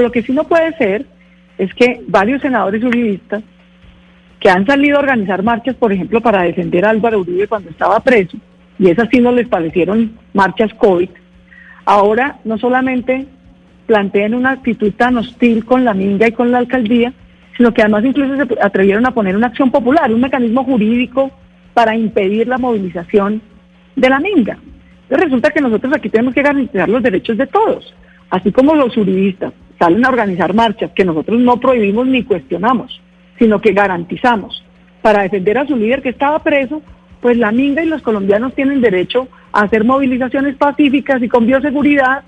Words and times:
Lo 0.00 0.12
que 0.12 0.22
sí 0.22 0.32
no 0.32 0.44
puede 0.44 0.76
ser 0.76 1.06
es 1.58 1.74
que 1.74 2.00
varios 2.06 2.40
senadores 2.40 2.84
uribistas 2.84 3.42
que 4.38 4.48
han 4.48 4.64
salido 4.64 4.96
a 4.96 5.00
organizar 5.00 5.42
marchas, 5.42 5.74
por 5.74 5.92
ejemplo, 5.92 6.20
para 6.20 6.44
defender 6.44 6.84
a 6.84 6.90
Álvaro 6.90 7.18
Uribe 7.18 7.48
cuando 7.48 7.70
estaba 7.70 7.98
preso, 7.98 8.36
y 8.78 8.90
esas 8.90 9.08
sí 9.10 9.18
no 9.18 9.32
les 9.32 9.48
parecieron 9.48 10.16
marchas 10.34 10.72
COVID, 10.74 11.08
ahora 11.84 12.38
no 12.44 12.58
solamente 12.58 13.26
planteen 13.88 14.34
una 14.34 14.52
actitud 14.52 14.92
tan 14.92 15.16
hostil 15.16 15.64
con 15.64 15.84
la 15.84 15.94
minga 15.94 16.28
y 16.28 16.32
con 16.32 16.52
la 16.52 16.58
alcaldía, 16.58 17.12
sino 17.56 17.74
que 17.74 17.82
además 17.82 18.04
incluso 18.04 18.36
se 18.36 18.62
atrevieron 18.62 19.04
a 19.04 19.10
poner 19.10 19.34
una 19.34 19.48
acción 19.48 19.72
popular, 19.72 20.14
un 20.14 20.20
mecanismo 20.20 20.62
jurídico 20.62 21.32
para 21.74 21.96
impedir 21.96 22.46
la 22.46 22.58
movilización 22.58 23.42
de 23.96 24.08
la 24.08 24.20
minga. 24.20 24.58
Resulta 25.10 25.50
que 25.50 25.60
nosotros 25.60 25.92
aquí 25.92 26.08
tenemos 26.08 26.34
que 26.34 26.42
garantizar 26.42 26.88
los 26.88 27.02
derechos 27.02 27.36
de 27.36 27.48
todos, 27.48 27.92
así 28.30 28.52
como 28.52 28.76
los 28.76 28.94
juristas 28.94 29.52
salen 29.78 30.04
a 30.04 30.08
organizar 30.08 30.54
marchas 30.54 30.90
que 30.94 31.04
nosotros 31.04 31.40
no 31.40 31.58
prohibimos 31.58 32.06
ni 32.06 32.24
cuestionamos, 32.24 33.00
sino 33.38 33.60
que 33.60 33.72
garantizamos 33.72 34.64
para 35.02 35.22
defender 35.22 35.58
a 35.58 35.66
su 35.66 35.76
líder 35.76 36.02
que 36.02 36.08
estaba 36.10 36.38
preso, 36.40 36.82
pues 37.20 37.36
la 37.36 37.52
minga 37.52 37.82
y 37.82 37.86
los 37.86 38.02
colombianos 38.02 38.54
tienen 38.54 38.80
derecho 38.80 39.28
a 39.52 39.62
hacer 39.62 39.84
movilizaciones 39.84 40.56
pacíficas 40.56 41.22
y 41.22 41.28
con 41.28 41.46
bioseguridad 41.46 42.24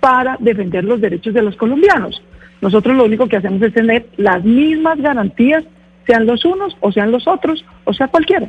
para 0.00 0.36
defender 0.40 0.84
los 0.84 1.00
derechos 1.00 1.34
de 1.34 1.42
los 1.42 1.56
colombianos. 1.56 2.22
Nosotros 2.60 2.96
lo 2.96 3.04
único 3.04 3.28
que 3.28 3.36
hacemos 3.36 3.62
es 3.62 3.74
tener 3.74 4.06
las 4.16 4.44
mismas 4.44 4.98
garantías, 5.00 5.64
sean 6.06 6.26
los 6.26 6.44
unos 6.44 6.76
o 6.80 6.92
sean 6.92 7.10
los 7.10 7.26
otros, 7.26 7.64
o 7.84 7.92
sea 7.92 8.08
cualquiera. 8.08 8.48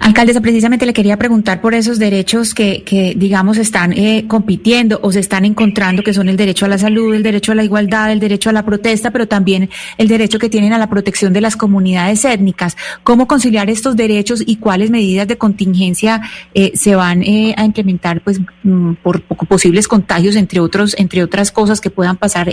Alcaldesa, 0.00 0.40
precisamente 0.40 0.86
le 0.86 0.92
quería 0.92 1.16
preguntar 1.16 1.60
por 1.60 1.74
esos 1.74 1.98
derechos 1.98 2.54
que, 2.54 2.82
que 2.84 3.14
digamos, 3.16 3.58
están 3.58 3.92
eh, 3.92 4.24
compitiendo 4.28 5.00
o 5.02 5.12
se 5.12 5.20
están 5.20 5.44
encontrando, 5.44 6.02
que 6.02 6.14
son 6.14 6.28
el 6.28 6.36
derecho 6.36 6.66
a 6.66 6.68
la 6.68 6.78
salud, 6.78 7.14
el 7.14 7.22
derecho 7.22 7.52
a 7.52 7.54
la 7.54 7.64
igualdad, 7.64 8.12
el 8.12 8.20
derecho 8.20 8.50
a 8.50 8.52
la 8.52 8.64
protesta, 8.64 9.10
pero 9.10 9.26
también 9.28 9.70
el 9.98 10.08
derecho 10.08 10.38
que 10.38 10.48
tienen 10.48 10.72
a 10.72 10.78
la 10.78 10.88
protección 10.88 11.32
de 11.32 11.40
las 11.40 11.56
comunidades 11.56 12.24
étnicas. 12.24 12.76
¿Cómo 13.02 13.26
conciliar 13.26 13.70
estos 13.70 13.96
derechos 13.96 14.42
y 14.44 14.56
cuáles 14.56 14.90
medidas 14.90 15.28
de 15.28 15.38
contingencia 15.38 16.22
eh, 16.54 16.72
se 16.74 16.94
van 16.94 17.22
eh, 17.22 17.54
a 17.56 17.64
implementar, 17.64 18.22
pues, 18.22 18.40
mm, 18.62 18.94
por 19.02 19.22
posibles 19.22 19.88
contagios, 19.88 20.36
entre 20.36 20.60
otros, 20.60 20.94
entre 20.98 21.22
otras 21.22 21.50
cosas 21.50 21.80
que 21.80 21.90
puedan 21.90 22.16
pasar 22.16 22.50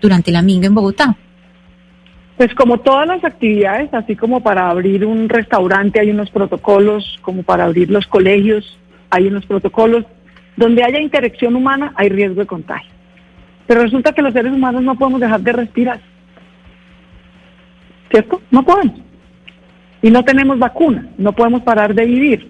durante 0.00 0.30
la 0.30 0.42
minga 0.42 0.66
en 0.66 0.74
Bogotá? 0.74 1.16
Pues 2.40 2.54
como 2.54 2.78
todas 2.78 3.06
las 3.06 3.22
actividades, 3.22 3.92
así 3.92 4.16
como 4.16 4.42
para 4.42 4.70
abrir 4.70 5.04
un 5.04 5.28
restaurante 5.28 6.00
hay 6.00 6.10
unos 6.10 6.30
protocolos, 6.30 7.18
como 7.20 7.42
para 7.42 7.66
abrir 7.66 7.90
los 7.90 8.06
colegios 8.06 8.78
hay 9.10 9.26
unos 9.26 9.44
protocolos, 9.44 10.06
donde 10.56 10.82
haya 10.82 10.98
interacción 11.00 11.54
humana 11.54 11.92
hay 11.96 12.08
riesgo 12.08 12.40
de 12.40 12.46
contagio. 12.46 12.90
Pero 13.66 13.82
resulta 13.82 14.14
que 14.14 14.22
los 14.22 14.32
seres 14.32 14.54
humanos 14.54 14.82
no 14.82 14.94
podemos 14.94 15.20
dejar 15.20 15.42
de 15.42 15.52
respirar. 15.52 16.00
¿Cierto? 18.10 18.40
No 18.50 18.62
podemos. 18.62 18.98
Y 20.00 20.10
no 20.10 20.24
tenemos 20.24 20.58
vacuna, 20.58 21.10
no 21.18 21.32
podemos 21.32 21.60
parar 21.60 21.94
de 21.94 22.06
vivir. 22.06 22.48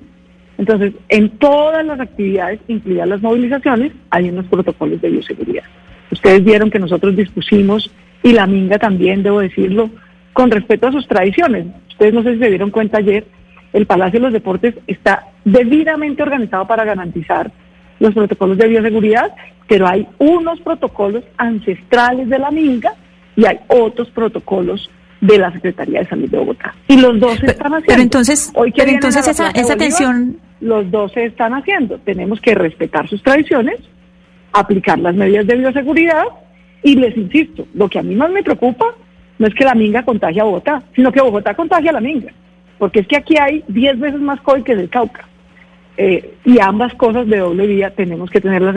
Entonces, 0.56 0.92
en 1.08 1.30
todas 1.30 1.84
las 1.84 1.98
actividades, 1.98 2.60
incluidas 2.68 3.08
las 3.08 3.22
movilizaciones, 3.22 3.90
hay 4.10 4.28
unos 4.28 4.46
protocolos 4.46 5.00
de 5.00 5.10
bioseguridad. 5.10 5.64
Ustedes 6.12 6.44
vieron 6.44 6.70
que 6.70 6.78
nosotros 6.78 7.16
dispusimos 7.16 7.90
y 8.22 8.32
la 8.32 8.47
minga 8.47 8.78
también, 8.78 9.22
debo 9.22 9.41
decirlo, 9.41 9.91
con 10.32 10.50
respeto 10.50 10.88
a 10.88 10.92
sus 10.92 11.06
tradiciones. 11.06 11.66
Ustedes 11.91 12.14
no 12.14 12.22
sé 12.22 12.34
si 12.34 12.41
se 12.41 12.48
dieron 12.48 12.70
cuenta 12.70 12.98
ayer, 12.98 13.26
el 13.72 13.86
Palacio 13.86 14.19
de 14.20 14.25
los 14.25 14.32
Deportes 14.32 14.75
está 14.86 15.26
debidamente 15.44 16.22
organizado 16.22 16.66
para 16.66 16.84
garantizar 16.84 17.50
los 17.98 18.14
protocolos 18.14 18.59
de 18.59 18.69
bioseguridad, 18.69 19.32
pero 19.69 19.86
hay 19.86 20.06
unos 20.19 20.60
protocolos 20.60 21.25
ancestrales 21.36 22.28
de 22.28 22.38
la 22.38 22.50
minga 22.50 22.94
y 23.36 23.47
hay 23.47 23.59
otros 23.69 24.09
protocolos 24.10 24.91
de 25.20 25.38
la 25.38 25.53
Secretaría 25.53 26.00
de 26.00 26.09
Salud 26.09 26.28
de 26.28 26.38
Bogotá. 26.38 26.75
Y 26.88 26.97
los 26.97 27.20
dos 27.20 27.38
se 27.38 27.47
están 27.47 27.75
haciendo. 27.75 27.86
Pero 27.86 28.03
entonces, 28.03 28.50
Hoy 28.54 28.72
pero 28.75 28.91
entonces 28.91 29.28
esa, 29.28 29.50
esa 29.50 29.75
Bolívar, 29.75 29.78
tensión, 29.78 30.36
Los 30.60 30.91
dos 30.91 31.12
se 31.12 31.26
están 31.26 31.53
haciendo. 31.54 31.98
Tenemos 31.98 32.41
que 32.41 32.54
respetar 32.54 33.09
sus 33.09 33.22
tradiciones, 33.22 33.78
aplicar 34.53 34.98
las 34.98 35.14
medidas 35.14 35.47
de 35.47 35.56
bioseguridad 35.56 36.25
y 36.82 36.96
les 36.96 37.16
insisto, 37.16 37.66
lo 37.74 37.88
que 37.88 37.98
a 37.98 38.02
mí 38.02 38.14
más 38.14 38.30
me 38.30 38.42
preocupa 38.42 38.86
no 39.38 39.46
es 39.46 39.54
que 39.54 39.64
la 39.64 39.74
minga 39.74 40.04
contagie 40.04 40.41
a 40.41 40.44
Bogotá, 40.44 40.82
sino 40.94 41.12
que 41.12 41.20
Bogotá 41.20 41.54
contagie 41.54 41.91
a 41.91 41.94
la 41.94 42.00
minga. 42.00 42.32
Porque 42.78 43.00
es 43.00 43.06
que 43.06 43.16
aquí 43.16 43.36
hay 43.38 43.64
10 43.68 43.98
veces 43.98 44.20
más 44.20 44.41
COVID 44.41 44.62
que 44.62 44.72
en 44.72 44.80
el 44.80 44.91
Cauca. 44.91 45.28
Eh, 45.96 46.34
y 46.44 46.58
ambas 46.60 46.94
cosas 46.94 47.26
de 47.26 47.38
doble 47.38 47.66
vía 47.66 47.91
tenemos 47.91 48.30
que 48.30 48.41
tenerlas. 48.41 48.76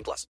18 0.00 0.04
plus. 0.04 0.26